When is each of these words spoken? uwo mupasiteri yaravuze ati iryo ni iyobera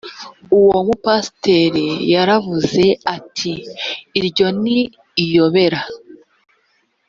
uwo 0.57 0.77
mupasiteri 0.87 1.87
yaravuze 2.13 2.83
ati 3.15 3.51
iryo 4.19 4.47
ni 4.61 4.79
iyobera 5.23 5.81